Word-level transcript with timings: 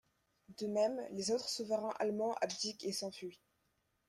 De 0.57 0.65
même 0.65 0.99
les 1.11 1.29
autres 1.29 1.47
souverains 1.47 1.93
allemands 1.99 2.33
abdiquent 2.41 2.85
et 2.85 2.91
s'enfuient. 2.91 3.39